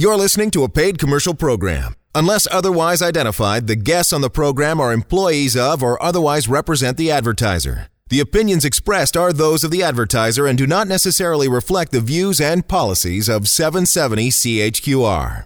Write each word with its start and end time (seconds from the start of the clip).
You're 0.00 0.16
listening 0.16 0.50
to 0.52 0.64
a 0.64 0.68
paid 0.70 0.98
commercial 0.98 1.34
program. 1.34 1.94
Unless 2.14 2.48
otherwise 2.50 3.02
identified, 3.02 3.66
the 3.66 3.76
guests 3.76 4.14
on 4.14 4.22
the 4.22 4.30
program 4.30 4.80
are 4.80 4.94
employees 4.94 5.54
of 5.54 5.82
or 5.82 6.02
otherwise 6.02 6.48
represent 6.48 6.96
the 6.96 7.10
advertiser. 7.10 7.88
The 8.08 8.20
opinions 8.20 8.64
expressed 8.64 9.14
are 9.14 9.30
those 9.30 9.62
of 9.62 9.70
the 9.70 9.82
advertiser 9.82 10.46
and 10.46 10.56
do 10.56 10.66
not 10.66 10.88
necessarily 10.88 11.50
reflect 11.50 11.92
the 11.92 12.00
views 12.00 12.40
and 12.40 12.66
policies 12.66 13.28
of 13.28 13.46
770 13.46 14.30
CHQR. 14.30 15.44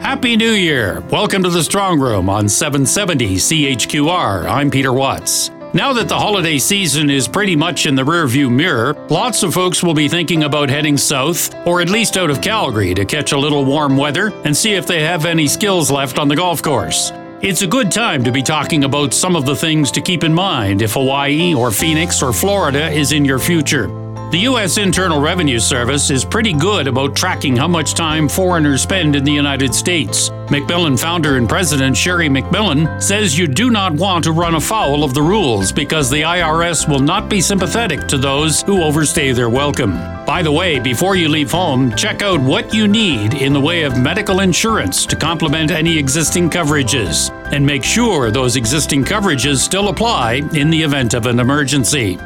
Happy 0.00 0.34
New 0.34 0.52
Year! 0.52 1.00
Welcome 1.10 1.42
to 1.42 1.50
the 1.50 1.62
Strong 1.62 2.00
Room 2.00 2.30
on 2.30 2.48
770 2.48 3.36
CHQR. 3.36 4.48
I'm 4.48 4.70
Peter 4.70 4.94
Watts. 4.94 5.50
Now 5.76 5.92
that 5.92 6.08
the 6.08 6.18
holiday 6.18 6.56
season 6.56 7.10
is 7.10 7.28
pretty 7.28 7.54
much 7.54 7.84
in 7.84 7.94
the 7.94 8.02
rearview 8.02 8.50
mirror, 8.50 8.94
lots 9.10 9.42
of 9.42 9.52
folks 9.52 9.82
will 9.82 9.92
be 9.92 10.08
thinking 10.08 10.44
about 10.44 10.70
heading 10.70 10.96
south, 10.96 11.54
or 11.66 11.82
at 11.82 11.90
least 11.90 12.16
out 12.16 12.30
of 12.30 12.40
Calgary, 12.40 12.94
to 12.94 13.04
catch 13.04 13.32
a 13.32 13.38
little 13.38 13.62
warm 13.62 13.94
weather 13.94 14.32
and 14.46 14.56
see 14.56 14.72
if 14.72 14.86
they 14.86 15.02
have 15.02 15.26
any 15.26 15.46
skills 15.46 15.90
left 15.90 16.18
on 16.18 16.28
the 16.28 16.34
golf 16.34 16.62
course. 16.62 17.12
It's 17.42 17.60
a 17.60 17.66
good 17.66 17.92
time 17.92 18.24
to 18.24 18.32
be 18.32 18.42
talking 18.42 18.84
about 18.84 19.12
some 19.12 19.36
of 19.36 19.44
the 19.44 19.54
things 19.54 19.90
to 19.90 20.00
keep 20.00 20.24
in 20.24 20.32
mind 20.32 20.80
if 20.80 20.94
Hawaii 20.94 21.52
or 21.52 21.70
Phoenix 21.70 22.22
or 22.22 22.32
Florida 22.32 22.90
is 22.90 23.12
in 23.12 23.26
your 23.26 23.38
future. 23.38 24.05
The 24.32 24.38
U.S. 24.38 24.76
Internal 24.76 25.20
Revenue 25.20 25.60
Service 25.60 26.10
is 26.10 26.24
pretty 26.24 26.52
good 26.52 26.88
about 26.88 27.14
tracking 27.14 27.56
how 27.56 27.68
much 27.68 27.94
time 27.94 28.28
foreigners 28.28 28.82
spend 28.82 29.14
in 29.14 29.22
the 29.22 29.30
United 29.30 29.72
States. 29.72 30.30
MacMillan 30.48 30.98
founder 30.98 31.36
and 31.36 31.48
president 31.48 31.94
Sheri 31.94 32.28
MacMillan 32.28 33.00
says 33.00 33.38
you 33.38 33.46
do 33.46 33.70
not 33.70 33.92
want 33.92 34.24
to 34.24 34.32
run 34.32 34.56
afoul 34.56 35.04
of 35.04 35.14
the 35.14 35.22
rules 35.22 35.70
because 35.70 36.10
the 36.10 36.22
IRS 36.22 36.88
will 36.88 36.98
not 36.98 37.28
be 37.28 37.40
sympathetic 37.40 38.08
to 38.08 38.18
those 38.18 38.62
who 38.62 38.82
overstay 38.82 39.30
their 39.30 39.48
welcome. 39.48 39.92
By 40.26 40.42
the 40.42 40.50
way, 40.50 40.80
before 40.80 41.14
you 41.14 41.28
leave 41.28 41.52
home, 41.52 41.94
check 41.94 42.20
out 42.22 42.40
what 42.40 42.74
you 42.74 42.88
need 42.88 43.34
in 43.34 43.52
the 43.52 43.60
way 43.60 43.84
of 43.84 43.96
medical 43.96 44.40
insurance 44.40 45.06
to 45.06 45.14
complement 45.14 45.70
any 45.70 45.96
existing 45.96 46.50
coverages 46.50 47.30
and 47.52 47.64
make 47.64 47.84
sure 47.84 48.32
those 48.32 48.56
existing 48.56 49.04
coverages 49.04 49.58
still 49.58 49.88
apply 49.88 50.42
in 50.52 50.68
the 50.68 50.82
event 50.82 51.14
of 51.14 51.26
an 51.26 51.38
emergency. 51.38 52.18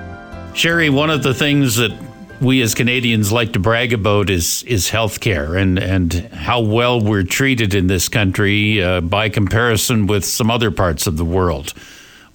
Sheri, 0.53 0.91
one 0.91 1.11
of 1.11 1.23
the 1.23 1.33
things 1.33 1.77
that 1.77 1.97
we 2.41 2.61
as 2.63 2.75
Canadians 2.75 3.33
like 3.33 3.53
to 3.53 3.59
brag 3.59 3.93
about 3.93 4.31
is 4.31 4.63
is 4.65 4.91
healthcare 4.91 5.61
and 5.61 5.79
and 5.79 6.13
how 6.33 6.61
well 6.61 7.01
we're 7.01 7.23
treated 7.23 7.75
in 7.75 7.87
this 7.87 8.09
country 8.09 8.83
uh, 8.83 9.01
by 9.01 9.29
comparison 9.29 10.07
with 10.07 10.25
some 10.25 10.51
other 10.51 10.71
parts 10.71 11.07
of 11.07 11.17
the 11.17 11.25
world. 11.25 11.75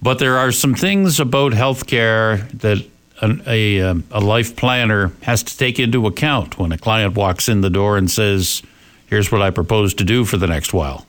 But 0.00 0.18
there 0.18 0.38
are 0.38 0.52
some 0.52 0.74
things 0.74 1.18
about 1.18 1.52
healthcare 1.52 2.48
that 2.58 2.84
a, 3.22 3.38
a, 3.46 3.80
um, 3.90 4.04
a 4.10 4.20
life 4.20 4.56
planner 4.56 5.12
has 5.22 5.42
to 5.42 5.56
take 5.56 5.78
into 5.78 6.06
account 6.06 6.58
when 6.58 6.72
a 6.72 6.78
client 6.78 7.14
walks 7.14 7.48
in 7.48 7.60
the 7.60 7.70
door 7.70 7.96
and 7.96 8.10
says, 8.10 8.62
"Here's 9.06 9.32
what 9.32 9.42
I 9.42 9.50
propose 9.50 9.94
to 9.94 10.04
do 10.04 10.24
for 10.24 10.36
the 10.36 10.46
next 10.46 10.72
while." 10.72 11.05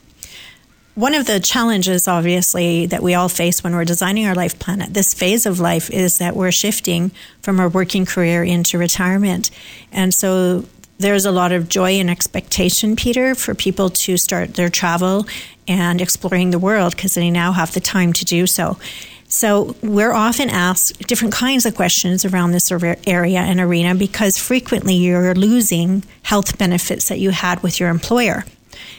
One 0.97 1.13
of 1.13 1.27
the 1.27 1.39
challenges, 1.39 2.07
obviously, 2.07 2.87
that 2.87 3.03
we 3.03 3.13
all 3.13 3.29
face 3.29 3.63
when 3.63 3.75
we're 3.75 3.85
designing 3.85 4.25
our 4.25 4.33
life 4.33 4.57
plan 4.57 4.81
at 4.81 4.95
this 4.95 5.13
phase 5.13 5.45
of 5.45 5.59
life 5.59 5.91
is 5.91 6.17
that 6.17 6.35
we're 6.35 6.51
shifting 6.51 7.11
from 7.39 7.59
our 7.59 7.69
working 7.69 8.03
career 8.03 8.43
into 8.43 8.79
retirement. 8.79 9.51
And 9.91 10.11
so 10.11 10.65
there's 10.97 11.23
a 11.23 11.31
lot 11.31 11.51
of 11.51 11.69
joy 11.69 11.99
and 11.99 12.09
expectation, 12.09 12.95
Peter, 12.95 13.35
for 13.35 13.53
people 13.53 13.91
to 13.91 14.17
start 14.17 14.55
their 14.55 14.69
travel 14.69 15.27
and 15.67 16.01
exploring 16.01 16.49
the 16.49 16.57
world 16.57 16.95
because 16.95 17.13
they 17.13 17.29
now 17.29 17.51
have 17.51 17.75
the 17.75 17.79
time 17.79 18.11
to 18.13 18.25
do 18.25 18.47
so. 18.47 18.79
So 19.27 19.75
we're 19.83 20.13
often 20.13 20.49
asked 20.49 20.97
different 21.05 21.35
kinds 21.35 21.67
of 21.67 21.75
questions 21.75 22.25
around 22.25 22.53
this 22.53 22.71
area 23.05 23.41
and 23.41 23.59
arena 23.59 23.93
because 23.93 24.39
frequently 24.39 24.95
you're 24.95 25.35
losing 25.35 26.05
health 26.23 26.57
benefits 26.57 27.07
that 27.09 27.19
you 27.19 27.29
had 27.29 27.61
with 27.61 27.79
your 27.79 27.89
employer. 27.89 28.45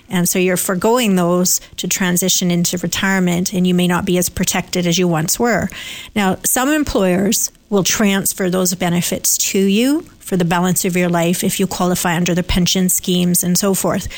And 0.08 0.28
so 0.28 0.38
you're 0.38 0.56
foregoing 0.56 1.16
those 1.16 1.60
to 1.76 1.88
transition 1.88 2.50
into 2.50 2.78
retirement, 2.78 3.52
and 3.52 3.66
you 3.66 3.74
may 3.74 3.86
not 3.86 4.04
be 4.04 4.18
as 4.18 4.28
protected 4.28 4.86
as 4.86 4.98
you 4.98 5.08
once 5.08 5.38
were. 5.38 5.68
Now, 6.14 6.38
some 6.44 6.68
employers 6.68 7.50
will 7.70 7.84
transfer 7.84 8.48
those 8.48 8.74
benefits 8.74 9.36
to 9.36 9.58
you 9.58 10.02
for 10.18 10.36
the 10.36 10.44
balance 10.44 10.84
of 10.84 10.96
your 10.96 11.08
life 11.08 11.42
if 11.42 11.58
you 11.58 11.66
qualify 11.66 12.14
under 12.14 12.34
the 12.34 12.42
pension 12.42 12.88
schemes 12.88 13.42
and 13.42 13.58
so 13.58 13.74
forth, 13.74 14.08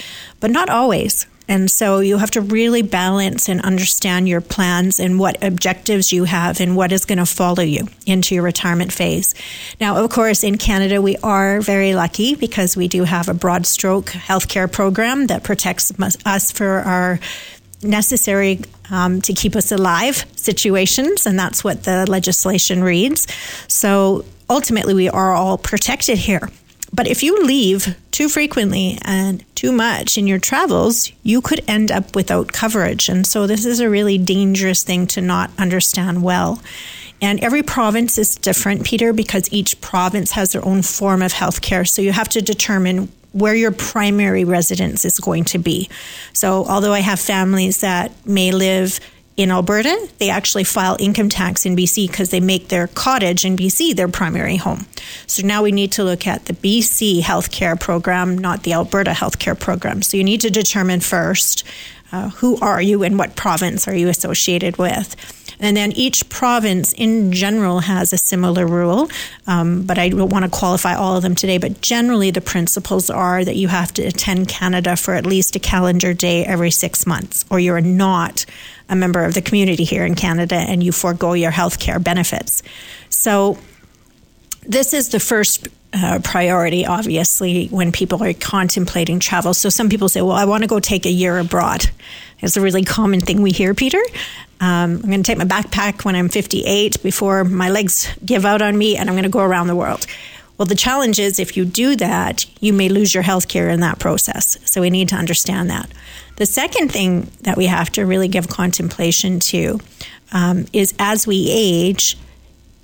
but 0.41 0.50
not 0.50 0.69
always. 0.69 1.26
And 1.50 1.69
so 1.69 1.99
you 1.99 2.16
have 2.19 2.31
to 2.31 2.41
really 2.41 2.83
balance 2.83 3.49
and 3.49 3.61
understand 3.62 4.28
your 4.28 4.41
plans 4.41 5.00
and 5.00 5.19
what 5.19 5.43
objectives 5.43 6.12
you 6.12 6.22
have 6.22 6.61
and 6.61 6.77
what 6.77 6.93
is 6.93 7.05
going 7.05 7.19
to 7.19 7.27
follow 7.27 7.65
you 7.65 7.88
into 8.06 8.37
your 8.37 8.44
retirement 8.44 8.93
phase. 8.93 9.34
Now, 9.81 9.97
of 9.97 10.11
course, 10.11 10.44
in 10.44 10.59
Canada, 10.59 11.03
we 11.03 11.16
are 11.25 11.61
very 11.61 11.97
lucky 11.97 12.37
because 12.37 12.77
we 12.77 12.87
do 12.87 13.03
have 13.03 13.28
a 13.28 13.34
broad 13.34 13.66
stroke 13.66 14.11
healthcare 14.11 14.71
program 14.71 15.27
that 15.27 15.43
protects 15.43 15.93
us 16.25 16.53
for 16.53 16.69
our 16.69 17.19
necessary 17.82 18.61
um, 18.88 19.21
to 19.22 19.32
keep 19.32 19.56
us 19.56 19.72
alive 19.72 20.25
situations, 20.37 21.27
and 21.27 21.37
that's 21.37 21.65
what 21.65 21.82
the 21.82 22.09
legislation 22.09 22.84
reads. 22.84 23.27
So 23.67 24.25
ultimately, 24.49 24.94
we 24.94 25.09
are 25.09 25.32
all 25.32 25.59
protected 25.59 26.19
here. 26.19 26.49
But 26.93 27.06
if 27.06 27.23
you 27.23 27.43
leave 27.45 27.97
too 28.11 28.28
frequently 28.28 28.99
and 29.03 29.45
too 29.55 29.73
much 29.73 30.19
in 30.19 30.27
your 30.27 30.39
travels, 30.39 31.12
you 31.23 31.41
could 31.41 31.62
end 31.69 31.91
up 31.91 32.15
without 32.17 32.53
coverage. 32.53 33.09
And 33.09 33.27
so 33.27 33.47
this 33.47 33.65
is 33.65 33.81
a 33.81 33.89
really 33.89 34.19
dangerous 34.19 34.83
thing 34.83 35.06
to 35.09 35.21
not 35.21 35.50
understand 35.59 36.23
well. 36.23 36.61
And 37.23 37.43
every 37.45 37.62
province 37.62 38.19
is 38.19 38.37
different, 38.37 38.84
Peter, 38.84 39.12
because 39.12 39.53
each 39.53 39.81
province 39.81 40.33
has 40.33 40.53
their 40.53 40.65
own 40.65 40.83
form 40.83 41.23
of 41.23 41.33
healthcare. 41.33 41.89
So 41.89 42.03
you 42.03 42.12
have 42.12 42.31
to 42.31 42.43
determine 42.43 43.12
where 43.33 43.55
your 43.55 43.71
primary 43.71 44.45
residence 44.45 45.05
is 45.05 45.21
going 45.21 45.45
to 45.45 45.59
be. 45.59 45.89
So 46.33 46.65
although 46.67 46.93
I 46.93 47.00
have 47.00 47.21
families 47.21 47.81
that 47.81 48.12
may 48.27 48.50
live 48.50 48.99
in 49.41 49.51
Alberta, 49.51 50.09
they 50.19 50.28
actually 50.28 50.65
file 50.65 50.99
income 51.01 51.31
tax 51.31 51.65
in 51.65 51.75
BC 51.75 52.09
because 52.09 52.28
they 52.28 52.41
make 52.41 52.69
their 52.69 52.87
cottage 52.89 53.47
in 53.47 53.56
BC 53.56 53.97
their 53.97 54.06
primary 54.06 54.56
home. 54.56 54.84
So 55.27 55.47
now 55.47 55.62
we 55.62 55.73
need 55.73 55.93
to 55.93 56.05
look 56.05 56.27
at 56.27 56.45
the 56.45 56.53
BC 56.53 57.23
healthcare 57.23 57.81
program, 57.81 58.37
not 58.37 58.65
the 58.65 58.75
Alberta 58.75 59.12
healthcare 59.12 59.59
program. 59.59 60.03
So 60.03 60.19
you 60.19 60.25
need 60.25 60.43
to 60.43 60.50
determine 60.50 61.00
first 61.00 61.65
uh, 62.12 62.29
who 62.31 62.59
are 62.61 62.83
you 62.83 63.03
and 63.03 63.19
what 63.19 63.34
province 63.34 63.89
are 63.89 63.95
you 63.95 64.09
associated 64.11 64.77
with. 64.77 65.17
And 65.60 65.76
then 65.76 65.93
each 65.93 66.28
province 66.28 66.93
in 66.94 67.32
general 67.32 67.81
has 67.81 68.12
a 68.12 68.19
similar 68.19 68.66
rule, 68.66 69.10
um, 69.47 69.82
but 69.82 69.98
I 69.98 70.09
don't 70.09 70.31
want 70.31 70.44
to 70.44 70.50
qualify 70.50 70.94
all 70.94 71.16
of 71.16 71.22
them 71.22 71.34
today. 71.34 71.59
But 71.59 71.82
generally, 71.82 72.31
the 72.31 72.41
principles 72.41 73.10
are 73.10 73.44
that 73.44 73.56
you 73.56 73.69
have 73.69 73.93
to 73.94 74.03
attend 74.03 74.49
Canada 74.49 74.97
for 74.97 75.15
at 75.15 75.26
least 75.26 75.54
a 75.54 75.60
calendar 75.60 76.15
day 76.15 76.44
every 76.44 76.70
six 76.70 77.06
months, 77.06 77.44
or 77.50 77.60
you're 77.60 77.81
not 77.81 78.47
a 78.88 78.97
member 78.97 79.25
of 79.25 79.34
the 79.34 79.43
community 79.43 79.84
here 79.84 80.04
in 80.04 80.15
Canada 80.15 80.56
and 80.56 80.82
you 80.82 80.91
forego 80.91 81.34
your 81.34 81.53
health 81.53 81.78
care 81.78 82.00
benefits. 82.00 82.62
So, 83.09 83.59
this 84.62 84.93
is 84.93 85.09
the 85.09 85.20
first 85.20 85.69
uh, 85.93 86.21
priority, 86.23 86.87
obviously, 86.87 87.67
when 87.69 87.93
people 87.93 88.23
are 88.23 88.33
contemplating 88.33 89.19
travel. 89.19 89.55
So 89.55 89.69
some 89.69 89.89
people 89.89 90.09
say, 90.09 90.23
well, 90.23 90.37
I 90.37 90.45
want 90.45 90.62
to 90.62 90.69
go 90.69 90.81
take 90.81 91.06
a 91.06 91.11
year 91.11 91.39
abroad. 91.39 91.91
It's 92.39 92.56
a 92.56 92.61
really 92.61 92.84
common 92.84 93.21
thing 93.21 93.43
we 93.43 93.51
hear, 93.51 93.75
Peter. 93.75 94.00
Um, 94.61 94.97
I'm 94.97 95.03
going 95.03 95.23
to 95.23 95.27
take 95.27 95.39
my 95.39 95.45
backpack 95.45 96.05
when 96.05 96.15
I'm 96.15 96.29
58 96.29 97.03
before 97.03 97.45
my 97.45 97.71
legs 97.71 98.09
give 98.25 98.45
out 98.45 98.62
on 98.62 98.77
me, 98.79 98.97
and 98.97 99.09
I'm 99.09 99.15
going 99.15 99.25
to 99.25 99.31
go 99.31 99.41
around 99.41 99.67
the 99.67 99.77
world. 99.77 100.06
Well, 100.59 100.67
the 100.67 100.75
challenge 100.75 101.19
is 101.19 101.39
if 101.39 101.56
you 101.56 101.65
do 101.65 101.97
that, 101.97 102.45
you 102.62 102.75
may 102.75 102.91
lose 102.91 103.15
your 103.15 103.23
health 103.23 103.49
care 103.49 103.71
in 103.71 103.81
that 103.81 103.99
process. 103.99 104.59
So 104.67 104.83
we 104.83 104.91
need 104.91 105.09
to 105.09 105.17
understand 105.17 105.71
that. 105.71 105.91
The 106.37 106.45
second 106.45 106.93
thing 106.93 107.31
that 107.43 107.56
we 107.56 107.67
have 107.67 107.91
to 107.93 108.05
really 108.05 108.29
give 108.29 108.49
contemplation 108.49 109.41
to 109.41 109.81
um, 110.33 110.67
is 110.73 110.95
as 110.99 111.27
we 111.27 111.49
age, 111.50 112.19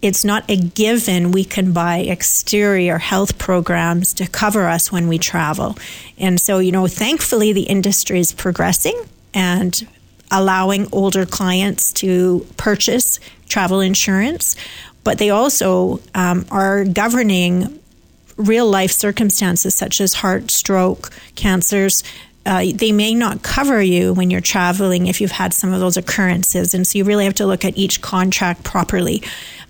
it's 0.03 0.25
not 0.25 0.49
a 0.49 0.57
given 0.57 1.33
we 1.33 1.45
can 1.45 1.73
buy 1.73 1.99
exterior 1.99 2.99
health 2.99 3.39
programs 3.39 4.13
to 4.15 4.27
cover 4.29 4.69
us 4.69 4.93
when 4.93 5.09
we 5.09 5.19
travel. 5.19 5.77
And 6.19 6.41
so, 6.41 6.59
you 6.59 6.73
know, 6.73 6.87
thankfully 6.87 7.53
the 7.53 7.63
industry 7.63 8.21
is 8.21 8.33
progressing 8.33 9.01
and 9.33 9.87
allowing 10.31 10.89
older 10.93 11.25
clients 11.25 11.93
to 11.95 12.47
purchase 12.57 13.21
travel 13.49 13.81
insurance, 13.81 14.57
but 15.05 15.19
they 15.19 15.31
also 15.31 16.01
um, 16.15 16.45
are 16.51 16.85
governing 16.85 17.81
real 18.37 18.69
life 18.69 18.91
circumstances 18.91 19.75
such 19.75 20.01
as 20.01 20.15
heart, 20.15 20.51
stroke, 20.51 21.11
cancers. 21.37 22.03
Uh, 22.47 22.65
they 22.75 22.93
may 22.93 23.13
not 23.13 23.43
cover 23.43 23.83
you 23.83 24.15
when 24.15 24.31
you're 24.31 24.41
traveling 24.41 25.09
if 25.09 25.21
you've 25.21 25.33
had 25.33 25.53
some 25.53 25.73
of 25.73 25.81
those 25.81 25.97
occurrences. 25.97 26.73
And 26.75 26.87
so 26.87 26.97
you 26.97 27.05
really 27.05 27.25
have 27.25 27.35
to 27.35 27.47
look 27.47 27.65
at 27.65 27.77
each 27.77 28.01
contract 28.01 28.63
properly. 28.63 29.23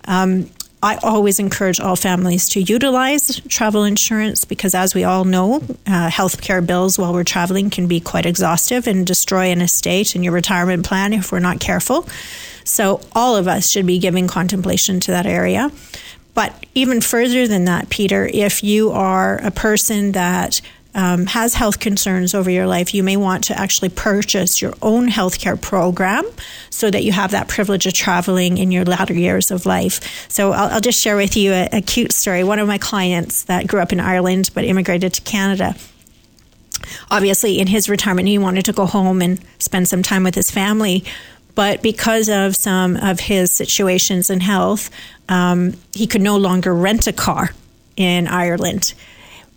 Um, 0.05 0.51
I 0.83 0.97
always 1.03 1.39
encourage 1.39 1.81
all 1.81 1.97
families 1.97 2.51
to 2.51 2.61
utilize 2.61 3.41
travel 3.49 3.85
insurance 3.85 4.45
because, 4.45 4.75
as 4.75 4.95
we 4.95 5.05
all 5.05 5.25
know, 5.25 5.57
uh, 5.87 6.11
healthcare 6.11 6.65
bills 6.65 6.99
while 6.99 7.13
we're 7.15 7.25
traveling 7.25 7.71
can 7.71 7.89
be 7.89 7.99
quite 7.99 8.27
exhaustive 8.27 8.87
and 8.87 9.07
destroy 9.07 9.47
an 9.47 9.63
estate 9.63 10.15
and 10.15 10.23
your 10.23 10.35
retirement 10.35 10.85
plan 10.85 11.13
if 11.13 11.33
we're 11.33 11.39
not 11.39 11.61
careful. 11.61 12.07
So, 12.65 13.01
all 13.15 13.37
of 13.37 13.49
us 13.49 13.71
should 13.71 13.87
be 13.87 13.99
giving 13.99 14.29
contemplation 14.29 15.01
to 15.01 15.13
that 15.13 15.27
area. 15.27 15.73
But 16.35 16.67
even 16.75 17.01
further 17.01 17.49
than 17.49 17.65
that, 17.65 17.89
Peter, 17.89 18.29
if 18.31 18.63
you 18.63 18.91
are 18.91 19.39
a 19.39 19.51
person 19.51 20.13
that 20.13 20.61
um, 20.97 21.27
has 21.27 21.55
health 21.55 21.79
concerns 21.79 22.35
over 22.35 22.51
your 22.51 22.67
life, 22.67 22.95
you 22.95 23.03
may 23.03 23.17
want 23.17 23.45
to 23.45 23.59
actually 23.59 23.91
purchase 23.91 24.61
your 24.61 24.73
own 24.81 25.09
healthcare 25.09 25.61
program 25.61 26.25
so 26.71 26.91
that 26.91 27.05
you 27.05 27.13
have 27.13 27.31
that 27.33 27.49
privilege 27.49 27.87
of 27.87 27.93
traveling 27.93 28.57
in 28.57 28.73
your 28.73 28.85
latter 28.85 29.15
years 29.15 29.51
of 29.51 29.67
life. 29.67 30.29
So 30.31 30.53
I'll, 30.53 30.75
I'll 30.75 30.81
just 30.81 31.01
share 31.01 31.17
with 31.17 31.37
you 31.37 31.53
a, 31.53 31.69
a 31.75 31.81
cute 31.83 32.13
story. 32.13 32.43
One 32.43 32.59
of 32.59 32.67
my 32.67 32.79
clients 32.79 33.45
that 33.45 33.67
grew 33.67 33.81
up 33.81 33.93
in 33.93 34.01
Ireland 34.01 34.51
but 34.55 34.65
immigrated 34.65 35.13
to 35.15 35.21
Canada 35.23 35.77
obviously 37.11 37.59
in 37.59 37.67
his 37.67 37.89
retirement 37.89 38.29
he 38.29 38.39
wanted 38.39 38.65
to 38.65 38.73
go 38.73 38.87
home 38.87 39.21
and 39.21 39.41
spend 39.59 39.89
some 39.89 40.03
time 40.03 40.23
with 40.23 40.35
his 40.35 40.51
family 40.51 41.05
but 41.55 41.83
because 41.83 42.29
of 42.29 42.55
some 42.55 42.97
of 42.97 43.19
his 43.19 43.51
situations 43.51 44.31
and 44.31 44.43
health 44.43 44.91
um, 45.29 45.73
he 45.95 46.07
could 46.07 46.21
no 46.21 46.37
longer 46.37 46.73
rent 46.73 47.07
a 47.07 47.13
car 47.13 47.51
in 47.97 48.29
ireland 48.29 48.95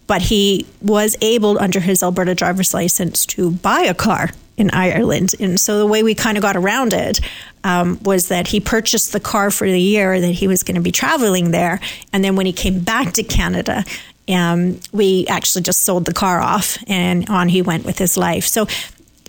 but 0.10 0.24
he 0.24 0.66
was 0.82 1.16
able, 1.22 1.60
under 1.60 1.80
his 1.80 2.02
Alberta 2.02 2.34
driver's 2.34 2.74
license, 2.74 3.28
to 3.28 3.52
buy 3.52 3.82
a 3.82 3.94
car 3.94 4.32
in 4.58 4.72
Ireland. 4.72 5.36
And 5.40 5.60
so 5.60 5.78
the 5.78 5.86
way 5.86 6.02
we 6.02 6.16
kind 6.16 6.36
of 6.36 6.42
got 6.42 6.58
around 6.58 6.94
it 6.94 7.20
um, 7.64 8.00
was 8.02 8.30
that 8.30 8.48
he 8.48 8.60
purchased 8.60 9.14
the 9.14 9.20
car 9.20 9.52
for 9.52 9.68
the 9.68 9.80
year 9.80 10.20
that 10.20 10.32
he 10.32 10.48
was 10.48 10.64
going 10.64 10.76
to 10.76 10.82
be 10.82 10.92
traveling 10.92 11.52
there. 11.52 11.80
And 12.12 12.24
then 12.24 12.36
when 12.36 12.48
he 12.48 12.54
came 12.54 12.80
back 12.80 13.14
to 13.14 13.24
Canada, 13.24 13.86
um, 14.28 14.80
we 14.92 15.28
actually 15.28 15.62
just 15.62 15.84
sold 15.84 16.06
the 16.06 16.14
car 16.14 16.40
off 16.40 16.80
and 16.88 17.30
on 17.30 17.48
he 17.48 17.62
went 17.62 17.86
with 17.86 18.00
his 18.00 18.18
life. 18.18 18.48
So 18.48 18.66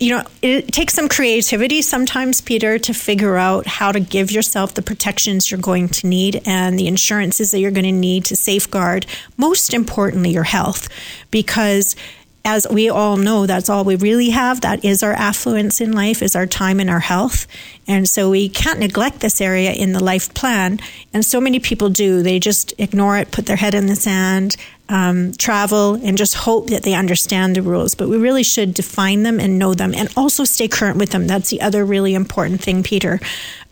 you 0.01 0.09
know, 0.09 0.23
it 0.41 0.73
takes 0.73 0.95
some 0.95 1.07
creativity 1.07 1.83
sometimes, 1.83 2.41
Peter, 2.41 2.79
to 2.79 2.91
figure 2.91 3.37
out 3.37 3.67
how 3.67 3.91
to 3.91 3.99
give 3.99 4.31
yourself 4.31 4.73
the 4.73 4.81
protections 4.81 5.51
you're 5.51 5.59
going 5.59 5.87
to 5.89 6.07
need 6.07 6.41
and 6.43 6.77
the 6.77 6.87
insurances 6.87 7.51
that 7.51 7.59
you're 7.59 7.69
going 7.69 7.85
to 7.85 7.91
need 7.91 8.25
to 8.25 8.35
safeguard, 8.35 9.05
most 9.37 9.75
importantly, 9.75 10.31
your 10.31 10.43
health. 10.43 10.89
Because 11.29 11.95
as 12.43 12.65
we 12.71 12.89
all 12.89 13.17
know, 13.17 13.45
that's 13.45 13.69
all 13.69 13.83
we 13.83 13.95
really 13.95 14.31
have. 14.31 14.61
That 14.61 14.83
is 14.83 15.03
our 15.03 15.13
affluence 15.13 15.79
in 15.79 15.91
life, 15.91 16.23
is 16.23 16.35
our 16.35 16.47
time 16.47 16.79
and 16.79 16.89
our 16.89 16.99
health. 16.99 17.45
And 17.87 18.09
so 18.09 18.31
we 18.31 18.49
can't 18.49 18.79
neglect 18.79 19.19
this 19.19 19.39
area 19.39 19.71
in 19.71 19.91
the 19.91 20.03
life 20.03 20.33
plan. 20.33 20.79
And 21.13 21.23
so 21.23 21.39
many 21.39 21.59
people 21.59 21.89
do. 21.89 22.23
They 22.23 22.39
just 22.39 22.73
ignore 22.79 23.19
it, 23.19 23.29
put 23.29 23.45
their 23.45 23.57
head 23.57 23.75
in 23.75 23.85
the 23.85 23.95
sand, 23.95 24.55
um, 24.91 25.31
travel 25.33 25.95
and 26.03 26.17
just 26.17 26.35
hope 26.35 26.69
that 26.69 26.83
they 26.83 26.93
understand 26.93 27.55
the 27.55 27.61
rules. 27.61 27.95
But 27.95 28.09
we 28.09 28.17
really 28.17 28.43
should 28.43 28.73
define 28.73 29.23
them 29.23 29.39
and 29.39 29.57
know 29.57 29.73
them 29.73 29.95
and 29.95 30.09
also 30.17 30.43
stay 30.43 30.67
current 30.67 30.97
with 30.97 31.11
them. 31.11 31.27
That's 31.27 31.49
the 31.49 31.61
other 31.61 31.85
really 31.85 32.13
important 32.13 32.61
thing, 32.61 32.83
Peter. 32.83 33.21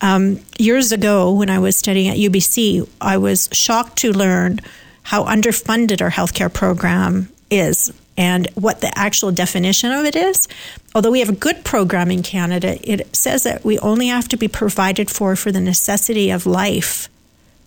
Um, 0.00 0.40
years 0.58 0.92
ago, 0.92 1.32
when 1.32 1.50
I 1.50 1.58
was 1.58 1.76
studying 1.76 2.08
at 2.08 2.16
UBC, 2.16 2.88
I 3.02 3.18
was 3.18 3.50
shocked 3.52 3.98
to 3.98 4.12
learn 4.12 4.60
how 5.02 5.24
underfunded 5.24 6.00
our 6.00 6.10
healthcare 6.10 6.52
program 6.52 7.28
is 7.50 7.92
and 8.16 8.48
what 8.54 8.80
the 8.80 8.98
actual 8.98 9.30
definition 9.30 9.92
of 9.92 10.06
it 10.06 10.16
is. 10.16 10.48
Although 10.94 11.10
we 11.10 11.20
have 11.20 11.28
a 11.28 11.34
good 11.34 11.64
program 11.64 12.10
in 12.10 12.22
Canada, 12.22 12.78
it 12.82 13.14
says 13.14 13.42
that 13.42 13.62
we 13.62 13.78
only 13.80 14.08
have 14.08 14.28
to 14.28 14.38
be 14.38 14.48
provided 14.48 15.10
for 15.10 15.36
for 15.36 15.52
the 15.52 15.60
necessity 15.60 16.30
of 16.30 16.46
life. 16.46 17.08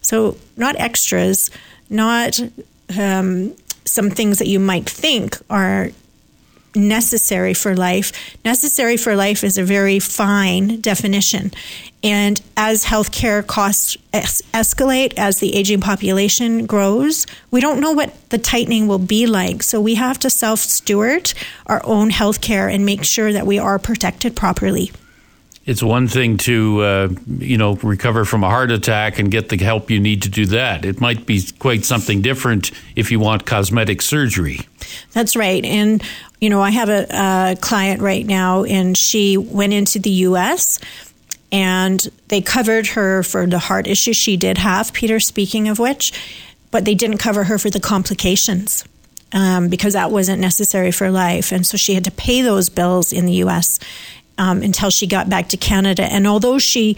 So, 0.02 0.38
not 0.58 0.76
extras, 0.78 1.50
not 1.90 2.40
um, 2.98 3.56
some 3.86 4.10
things 4.10 4.40
that 4.40 4.48
you 4.48 4.60
might 4.60 4.90
think 4.90 5.38
are 5.50 5.90
necessary 6.76 7.54
for 7.54 7.76
life. 7.76 8.12
Necessary 8.44 8.98
for 8.98 9.16
life 9.16 9.44
is 9.44 9.58
a 9.58 9.64
very 9.64 10.00
fine 10.00 10.82
definition. 10.82 11.52
And 12.04 12.42
as 12.58 12.86
healthcare 12.86 13.46
costs 13.46 13.96
es- 14.12 14.42
escalate, 14.54 15.14
as 15.18 15.40
the 15.40 15.56
aging 15.56 15.82
population 15.82 16.66
grows, 16.66 17.26
we 17.52 17.62
don't 17.62 17.80
know 17.80 17.92
what 17.92 18.30
the 18.30 18.38
tightening 18.38 18.88
will 18.88 19.00
be 19.00 19.26
like. 19.26 19.64
So 19.64 19.80
we 19.80 19.96
have 19.96 20.20
to 20.20 20.30
self 20.30 20.60
steward 20.60 21.34
our 21.68 21.82
own 21.86 22.10
healthcare 22.10 22.74
and 22.74 22.86
make 22.86 23.04
sure 23.04 23.32
that 23.32 23.46
we 23.46 23.60
are 23.60 23.80
protected 23.80 24.36
properly 24.36 24.92
it's 25.65 25.81
one 25.81 26.07
thing 26.07 26.38
to 26.38 26.81
uh, 26.81 27.10
you 27.38 27.57
know 27.57 27.75
recover 27.75 28.25
from 28.25 28.44
a 28.44 28.50
heart 28.50 28.71
attack 28.71 29.19
and 29.19 29.31
get 29.31 29.50
the 29.50 29.57
help 29.57 29.89
you 29.89 30.00
need 30.00 30.21
to 30.24 30.30
do 30.30 30.45
that. 30.48 30.83
It 30.83 31.00
might 31.00 31.25
be 31.25 31.42
quite 31.60 31.86
something 31.86 32.21
different 32.21 32.71
if 32.95 33.12
you 33.12 33.19
want 33.19 33.45
cosmetic 33.45 34.01
surgery. 34.01 34.60
That's 35.13 35.36
right, 35.36 35.63
and 35.63 36.04
you 36.42 36.50
know 36.50 36.62
I 36.62 36.71
have 36.71 36.89
a, 36.89 37.07
a 37.12 37.56
client 37.62 38.01
right 38.01 38.25
now, 38.25 38.63
and 38.63 38.98
she 38.98 39.38
went 39.38 39.74
into 39.74 40.00
the 40.00 40.10
U.S. 40.10 40.80
and 41.51 42.06
they 42.27 42.42
covered 42.42 42.88
her 42.88 43.24
for 43.24 43.48
the 43.48 43.60
heart 43.60 43.88
issue 43.88 44.13
she 44.13 44.36
did 44.36 44.57
have. 44.57 44.92
Peter, 44.92 45.19
speaking 45.19 45.69
of 45.69 45.80
which, 45.80 46.12
but 46.71 46.83
they 46.83 46.95
didn't 46.95 47.19
cover 47.19 47.45
her 47.45 47.57
for 47.57 47.69
the 47.69 47.80
complications. 47.80 48.86
Um, 49.36 49.68
because 49.68 49.94
that 49.94 50.12
wasn't 50.12 50.42
necessary 50.42 50.92
for 50.92 51.10
life. 51.10 51.51
And 51.51 51.65
so 51.65 51.75
she 51.75 51.95
had 51.95 52.04
to 52.04 52.12
pay 52.12 52.44
those 52.44 52.69
bills 52.69 53.12
in 53.12 53.25
the 53.25 53.33
US 53.45 53.80
um, 54.38 54.62
until 54.62 54.90
she 54.90 55.08
got 55.08 55.30
back 55.30 55.50
to 55.50 55.58
Canada. 55.58 56.04
And 56.04 56.28
although 56.28 56.60
she 56.60 56.98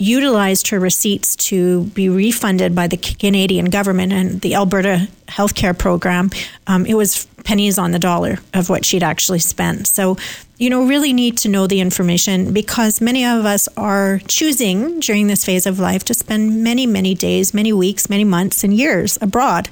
utilized 0.00 0.68
her 0.68 0.80
receipts 0.80 1.36
to 1.36 1.84
be 1.84 2.08
refunded 2.08 2.74
by 2.74 2.86
the 2.86 2.96
Canadian 2.96 3.66
government 3.66 4.12
and 4.12 4.40
the 4.40 4.54
Alberta 4.54 5.06
healthcare 5.28 5.76
program, 5.76 6.30
um, 6.66 6.86
it 6.86 6.94
was 6.94 7.26
pennies 7.44 7.78
on 7.78 7.92
the 7.92 7.98
dollar 7.98 8.38
of 8.54 8.70
what 8.70 8.84
she'd 8.86 9.02
actually 9.02 9.38
spent. 9.38 9.86
So, 9.86 10.16
you 10.56 10.70
know, 10.70 10.86
really 10.86 11.12
need 11.12 11.36
to 11.38 11.48
know 11.48 11.66
the 11.66 11.80
information 11.80 12.54
because 12.54 13.02
many 13.02 13.26
of 13.26 13.44
us 13.44 13.68
are 13.76 14.20
choosing 14.26 15.00
during 15.00 15.26
this 15.26 15.44
phase 15.44 15.66
of 15.66 15.78
life 15.78 16.04
to 16.04 16.14
spend 16.14 16.64
many, 16.64 16.86
many 16.86 17.14
days, 17.14 17.52
many 17.52 17.72
weeks, 17.72 18.08
many 18.08 18.24
months, 18.24 18.64
and 18.64 18.72
years 18.72 19.18
abroad. 19.20 19.68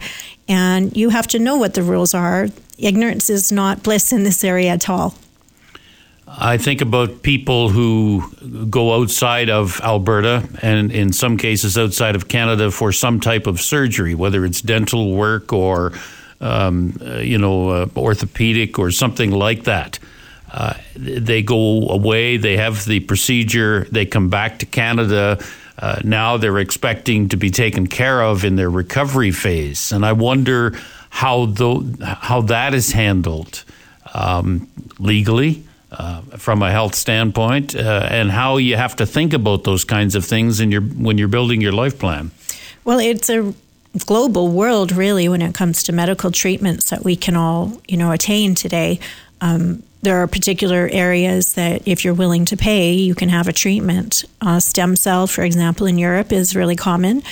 And 0.46 0.94
you 0.94 1.08
have 1.08 1.26
to 1.28 1.38
know 1.38 1.56
what 1.56 1.74
the 1.74 1.82
rules 1.82 2.12
are. 2.12 2.48
Ignorance 2.78 3.30
is 3.30 3.50
not 3.50 3.82
bliss 3.82 4.12
in 4.12 4.24
this 4.24 4.44
area 4.44 4.70
at 4.70 4.90
all. 4.90 5.14
I 6.30 6.58
think 6.58 6.80
about 6.80 7.22
people 7.22 7.70
who 7.70 8.30
go 8.66 9.00
outside 9.00 9.48
of 9.48 9.80
Alberta 9.80 10.46
and 10.60 10.92
in 10.92 11.12
some 11.12 11.38
cases 11.38 11.78
outside 11.78 12.14
of 12.14 12.28
Canada 12.28 12.70
for 12.70 12.92
some 12.92 13.18
type 13.18 13.46
of 13.46 13.60
surgery, 13.60 14.14
whether 14.14 14.44
it's 14.44 14.60
dental 14.60 15.14
work 15.14 15.52
or 15.52 15.92
um, 16.40 16.98
uh, 17.00 17.18
you 17.18 17.38
know 17.38 17.70
uh, 17.70 17.86
orthopedic 17.96 18.78
or 18.78 18.90
something 18.90 19.30
like 19.30 19.64
that. 19.64 19.98
Uh, 20.52 20.74
they 20.96 21.42
go 21.42 21.88
away, 21.88 22.36
they 22.36 22.56
have 22.56 22.84
the 22.84 23.00
procedure, 23.00 23.86
they 23.90 24.06
come 24.06 24.28
back 24.28 24.58
to 24.58 24.66
Canada. 24.66 25.42
Uh, 25.78 26.00
now 26.04 26.36
they're 26.36 26.58
expecting 26.58 27.28
to 27.28 27.36
be 27.36 27.50
taken 27.50 27.86
care 27.86 28.22
of 28.22 28.44
in 28.44 28.56
their 28.56 28.70
recovery 28.70 29.30
phase, 29.30 29.92
and 29.92 30.04
I 30.04 30.12
wonder 30.12 30.78
how 31.10 31.46
th- 31.46 32.00
how 32.00 32.42
that 32.42 32.74
is 32.74 32.92
handled 32.92 33.64
um, 34.14 34.68
legally 34.98 35.67
uh, 35.90 36.20
from 36.36 36.62
a 36.62 36.70
health 36.70 36.94
standpoint, 36.94 37.74
uh, 37.74 38.08
and 38.10 38.30
how 38.30 38.56
you 38.56 38.76
have 38.76 38.96
to 38.96 39.06
think 39.06 39.32
about 39.32 39.64
those 39.64 39.84
kinds 39.84 40.14
of 40.14 40.24
things 40.24 40.60
in 40.60 40.70
your 40.70 40.82
when 40.82 41.18
you're 41.18 41.28
building 41.28 41.60
your 41.60 41.72
life 41.72 41.98
plan. 41.98 42.30
Well, 42.84 42.98
it's 42.98 43.30
a 43.30 43.54
global 44.06 44.48
world, 44.48 44.92
really, 44.92 45.28
when 45.28 45.42
it 45.42 45.54
comes 45.54 45.82
to 45.84 45.92
medical 45.92 46.30
treatments 46.30 46.90
that 46.90 47.04
we 47.04 47.16
can 47.16 47.36
all, 47.36 47.80
you 47.88 47.96
know, 47.96 48.12
attain 48.12 48.54
today. 48.54 49.00
Um, 49.40 49.82
there 50.02 50.18
are 50.18 50.26
particular 50.26 50.88
areas 50.92 51.54
that, 51.54 51.82
if 51.86 52.04
you're 52.04 52.14
willing 52.14 52.44
to 52.46 52.56
pay, 52.56 52.92
you 52.92 53.14
can 53.14 53.28
have 53.28 53.48
a 53.48 53.52
treatment. 53.52 54.24
Uh, 54.40 54.60
stem 54.60 54.94
cell, 54.94 55.26
for 55.26 55.42
example, 55.42 55.86
in 55.86 55.98
Europe 55.98 56.32
is 56.32 56.54
really 56.54 56.76
common. 56.76 57.22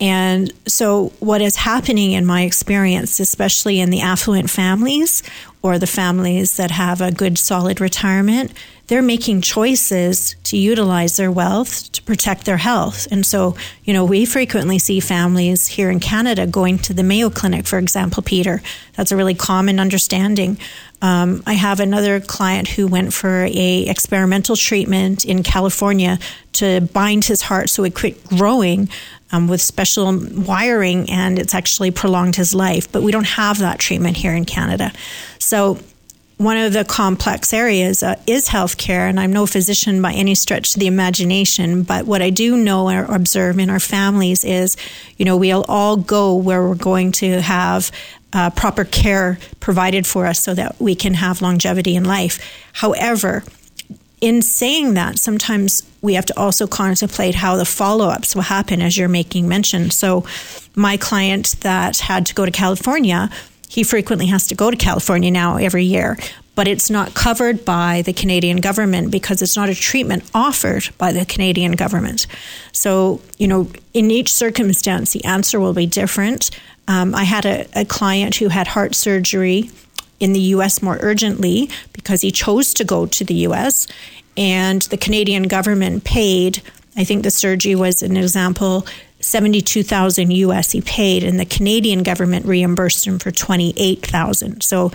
And 0.00 0.52
so, 0.66 1.12
what 1.20 1.42
is 1.42 1.56
happening 1.56 2.12
in 2.12 2.24
my 2.24 2.42
experience, 2.42 3.20
especially 3.20 3.80
in 3.80 3.90
the 3.90 4.00
affluent 4.00 4.48
families 4.48 5.22
or 5.62 5.78
the 5.78 5.86
families 5.86 6.56
that 6.56 6.70
have 6.70 7.00
a 7.00 7.12
good, 7.12 7.38
solid 7.38 7.80
retirement, 7.80 8.52
they're 8.86 9.02
making 9.02 9.40
choices 9.40 10.34
to 10.42 10.56
utilize 10.56 11.16
their 11.16 11.30
wealth 11.30 11.92
to 11.92 12.02
protect 12.02 12.44
their 12.44 12.56
health. 12.56 13.06
And 13.10 13.24
so, 13.24 13.56
you 13.84 13.92
know, 13.92 14.04
we 14.04 14.24
frequently 14.24 14.78
see 14.78 15.00
families 15.00 15.68
here 15.68 15.90
in 15.90 16.00
Canada 16.00 16.46
going 16.46 16.78
to 16.78 16.94
the 16.94 17.02
Mayo 17.02 17.30
Clinic, 17.30 17.66
for 17.66 17.78
example, 17.78 18.22
Peter. 18.22 18.62
That's 18.96 19.12
a 19.12 19.16
really 19.16 19.34
common 19.34 19.78
understanding. 19.78 20.58
Um, 21.02 21.42
I 21.46 21.54
have 21.54 21.78
another 21.78 22.20
client 22.20 22.68
who 22.68 22.86
went 22.86 23.12
for 23.12 23.44
a 23.44 23.86
experimental 23.86 24.56
treatment 24.56 25.24
in 25.24 25.42
California 25.42 26.18
to 26.54 26.80
bind 26.80 27.24
his 27.26 27.42
heart 27.42 27.70
so 27.70 27.84
it 27.84 27.94
quit 27.94 28.24
growing 28.26 28.88
um, 29.32 29.46
with 29.46 29.60
special 29.60 30.12
wiring, 30.12 31.08
and 31.10 31.38
it's 31.38 31.54
actually 31.54 31.90
prolonged 31.90 32.36
his 32.36 32.54
life. 32.54 32.90
But 32.90 33.02
we 33.02 33.12
don't 33.12 33.26
have 33.26 33.58
that 33.58 33.78
treatment 33.78 34.16
here 34.16 34.34
in 34.34 34.44
Canada. 34.44 34.92
So, 35.40 35.78
one 36.36 36.56
of 36.56 36.72
the 36.72 36.86
complex 36.86 37.52
areas 37.52 38.02
uh, 38.02 38.14
is 38.26 38.48
healthcare, 38.48 39.10
and 39.10 39.20
I'm 39.20 39.30
no 39.30 39.44
physician 39.44 40.00
by 40.00 40.14
any 40.14 40.34
stretch 40.34 40.74
of 40.74 40.80
the 40.80 40.86
imagination. 40.86 41.82
But 41.82 42.06
what 42.06 42.22
I 42.22 42.30
do 42.30 42.56
know 42.56 42.88
or 42.88 43.04
observe 43.04 43.58
in 43.58 43.68
our 43.68 43.80
families 43.80 44.42
is, 44.42 44.74
you 45.18 45.26
know, 45.26 45.36
we'll 45.36 45.66
all 45.68 45.98
go 45.98 46.34
where 46.34 46.66
we're 46.66 46.76
going 46.76 47.12
to 47.12 47.42
have 47.42 47.92
uh, 48.32 48.48
proper 48.50 48.84
care 48.84 49.38
provided 49.60 50.06
for 50.06 50.24
us 50.24 50.40
so 50.40 50.54
that 50.54 50.80
we 50.80 50.94
can 50.94 51.12
have 51.12 51.42
longevity 51.42 51.94
in 51.94 52.04
life. 52.04 52.38
However, 52.72 53.44
in 54.22 54.40
saying 54.40 54.94
that, 54.94 55.18
sometimes 55.18 55.82
we 56.00 56.14
have 56.14 56.26
to 56.26 56.38
also 56.38 56.66
contemplate 56.66 57.34
how 57.34 57.56
the 57.56 57.64
follow 57.64 58.08
ups 58.08 58.34
will 58.34 58.42
happen, 58.42 58.80
as 58.80 58.96
you're 58.96 59.08
making 59.08 59.48
mention. 59.48 59.90
So, 59.90 60.24
my 60.74 60.96
client 60.96 61.56
that 61.60 61.98
had 61.98 62.26
to 62.26 62.34
go 62.34 62.46
to 62.46 62.52
California, 62.52 63.28
he 63.70 63.84
frequently 63.84 64.26
has 64.26 64.48
to 64.48 64.56
go 64.56 64.68
to 64.68 64.76
California 64.76 65.30
now 65.30 65.56
every 65.56 65.84
year, 65.84 66.18
but 66.56 66.66
it's 66.66 66.90
not 66.90 67.14
covered 67.14 67.64
by 67.64 68.02
the 68.02 68.12
Canadian 68.12 68.56
government 68.56 69.12
because 69.12 69.40
it's 69.42 69.54
not 69.54 69.68
a 69.68 69.76
treatment 69.76 70.28
offered 70.34 70.88
by 70.98 71.12
the 71.12 71.24
Canadian 71.24 71.72
government. 71.72 72.26
So, 72.72 73.20
you 73.38 73.46
know, 73.46 73.70
in 73.94 74.10
each 74.10 74.34
circumstance, 74.34 75.12
the 75.12 75.24
answer 75.24 75.60
will 75.60 75.72
be 75.72 75.86
different. 75.86 76.50
Um, 76.88 77.14
I 77.14 77.22
had 77.22 77.46
a, 77.46 77.68
a 77.78 77.84
client 77.84 78.34
who 78.34 78.48
had 78.48 78.66
heart 78.66 78.96
surgery 78.96 79.70
in 80.18 80.32
the 80.32 80.40
US 80.56 80.82
more 80.82 80.98
urgently 81.00 81.70
because 81.92 82.22
he 82.22 82.32
chose 82.32 82.74
to 82.74 82.84
go 82.84 83.06
to 83.06 83.24
the 83.24 83.46
US 83.46 83.86
and 84.36 84.82
the 84.82 84.96
Canadian 84.96 85.44
government 85.44 86.02
paid 86.02 86.60
I 86.96 87.04
think 87.04 87.22
the 87.22 87.30
surgery 87.30 87.74
was 87.74 88.02
an 88.02 88.16
example 88.16 88.86
72,000 89.20 90.30
US 90.30 90.72
he 90.72 90.80
paid 90.80 91.24
and 91.24 91.38
the 91.38 91.44
Canadian 91.44 92.02
government 92.02 92.46
reimbursed 92.46 93.06
him 93.06 93.18
for 93.18 93.30
28,000 93.30 94.62
so 94.62 94.90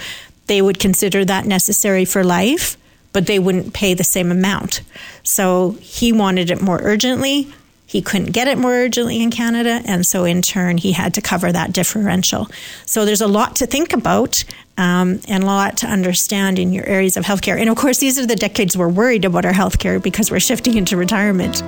they 0.47 0.61
would 0.61 0.79
consider 0.79 1.25
that 1.25 1.45
necessary 1.45 2.05
for 2.05 2.23
life 2.23 2.77
but 3.13 3.27
they 3.27 3.39
wouldn't 3.39 3.73
pay 3.73 3.93
the 3.93 4.03
same 4.03 4.31
amount 4.31 4.81
so 5.23 5.71
he 5.79 6.11
wanted 6.11 6.49
it 6.49 6.61
more 6.61 6.79
urgently 6.83 7.53
he 7.87 8.01
couldn't 8.01 8.31
get 8.31 8.47
it 8.47 8.57
more 8.57 8.71
urgently 8.71 9.21
in 9.21 9.29
Canada, 9.29 9.81
and 9.85 10.05
so 10.05 10.25
in 10.25 10.41
turn, 10.41 10.77
he 10.77 10.91
had 10.91 11.13
to 11.13 11.21
cover 11.21 11.51
that 11.51 11.71
differential. 11.71 12.49
So 12.85 13.05
there's 13.05 13.21
a 13.21 13.27
lot 13.27 13.55
to 13.57 13.67
think 13.67 13.93
about 13.93 14.43
um, 14.77 15.21
and 15.27 15.43
a 15.43 15.45
lot 15.45 15.77
to 15.77 15.87
understand 15.87 16.57
in 16.59 16.73
your 16.73 16.85
areas 16.85 17.15
of 17.15 17.23
healthcare. 17.23 17.59
And 17.59 17.69
of 17.69 17.77
course, 17.77 17.99
these 17.99 18.17
are 18.17 18.25
the 18.25 18.35
decades 18.35 18.75
we're 18.75 18.89
worried 18.89 19.23
about 19.23 19.45
our 19.45 19.53
healthcare 19.53 20.01
because 20.01 20.31
we're 20.31 20.39
shifting 20.39 20.75
into 20.75 20.97
retirement. 20.97 21.61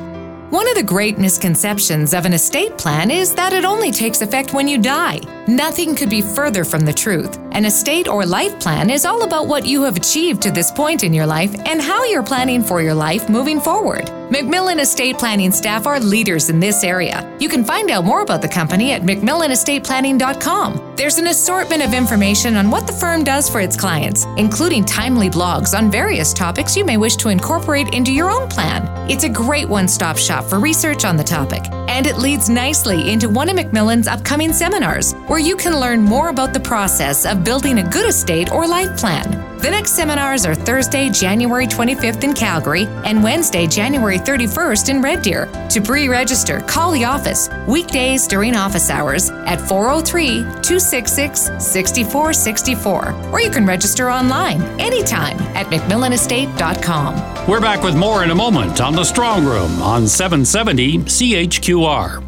One 0.50 0.66
of 0.70 0.76
the 0.76 0.84
great 0.84 1.18
misconceptions 1.18 2.14
of 2.14 2.26
an 2.26 2.32
estate 2.32 2.78
plan 2.78 3.12
is 3.12 3.36
that 3.36 3.52
it 3.52 3.66
only 3.66 3.92
takes 3.92 4.22
effect 4.22 4.54
when 4.54 4.66
you 4.66 4.78
die. 4.78 5.20
Nothing 5.46 5.94
could 5.94 6.10
be 6.10 6.22
further 6.22 6.64
from 6.64 6.86
the 6.86 6.94
truth. 6.94 7.38
An 7.52 7.66
estate 7.66 8.08
or 8.08 8.26
life 8.26 8.58
plan 8.58 8.90
is 8.90 9.04
all 9.06 9.24
about 9.24 9.48
what 9.48 9.66
you 9.66 9.84
have 9.84 9.98
achieved 9.98 10.42
to 10.44 10.52
this 10.52 10.72
point 10.72 11.04
in 11.04 11.14
your 11.14 11.26
life 11.26 11.54
and 11.66 11.82
how 11.82 12.06
you're 12.06 12.24
planning 12.24 12.64
for 12.64 12.82
your 12.82 12.94
life 12.94 13.28
moving 13.28 13.60
forward. 13.60 14.10
MacMillan 14.30 14.82
Estate 14.82 15.18
Planning 15.18 15.54
staff 15.54 15.88
are 15.88 16.02
leaders 16.02 16.50
in 16.50 16.60
this 16.60 16.84
area. 16.84 17.34
You 17.40 17.48
can 17.48 17.64
find 17.64 17.90
out 17.90 18.04
more 18.04 18.24
about 18.24 18.42
the 18.42 18.48
company 18.50 18.92
at 18.92 19.04
mcmillanestateplanning.com. 19.04 20.96
There's 20.98 21.18
an 21.18 21.28
assortment 21.28 21.82
of 21.82 21.94
information 21.94 22.58
on 22.58 22.70
what 22.70 22.88
the 22.88 22.92
firm 22.92 23.24
does 23.24 23.50
for 23.50 23.62
its 23.62 23.78
clients, 23.78 24.26
including 24.36 24.84
timely 24.84 25.30
blogs 25.30 25.74
on 25.74 25.90
various 25.90 26.34
topics 26.34 26.76
you 26.76 26.84
may 26.84 26.98
wish 26.98 27.16
to 27.18 27.30
incorporate 27.30 27.94
into 27.94 28.12
your 28.12 28.30
own 28.30 28.50
plan. 28.50 28.86
It's 29.10 29.24
a 29.24 29.30
great 29.30 29.70
one 29.70 29.88
stop 29.88 30.18
shop 30.18 30.44
for 30.44 30.60
research 30.60 31.06
on 31.06 31.16
the 31.16 31.24
topic, 31.24 31.64
and 31.88 32.06
it 32.06 32.18
leads 32.18 32.50
nicely 32.50 33.10
into 33.10 33.30
one 33.30 33.48
of 33.48 33.56
MacMillan's 33.56 34.08
upcoming 34.08 34.52
seminars, 34.52 35.14
where 35.28 35.40
you 35.40 35.56
can 35.56 35.80
learn 35.80 36.02
more 36.02 36.30
about 36.30 36.54
the 36.54 36.60
process 36.60 37.26
of 37.26 37.44
building 37.44 37.80
a 37.80 37.90
good 37.90 38.08
estate 38.08 38.52
or 38.52 38.68
life 38.68 38.98
plan. 38.98 39.44
The 39.60 39.72
next 39.72 39.94
seminars 39.94 40.46
are 40.46 40.54
Thursday, 40.56 41.10
January 41.10 41.66
25th 41.66 42.24
in 42.24 42.34
Calgary 42.34 42.86
and 43.06 43.24
Wednesday, 43.24 43.68
January 43.68 44.20
31st 44.20 44.90
in 44.90 45.02
Red 45.02 45.24
Deer. 45.24 45.50
To 45.72 45.82
pre 45.82 46.08
register, 46.08 46.62
call 46.62 46.92
the 46.92 47.04
office 47.06 47.50
weekdays 47.68 48.28
during 48.28 48.56
office 48.56 48.90
hours 48.90 49.30
at 49.32 49.60
403 49.60 50.42
266 50.62 51.42
6464, 51.58 53.14
or 53.32 53.42
you 53.42 53.50
can 53.50 53.66
register 53.66 54.10
online 54.10 54.62
anytime 54.80 55.38
at 55.56 55.66
macmillanestate.com. 55.68 57.48
We're 57.48 57.62
back 57.62 57.84
with 57.84 57.96
more 57.96 58.24
in 58.24 58.32
a 58.32 58.36
moment 58.36 58.80
on 58.80 58.94
The 58.94 59.04
Strong 59.04 59.46
Room 59.46 59.82
on 59.82 60.08
770 60.08 61.00
CHQR. 61.00 62.27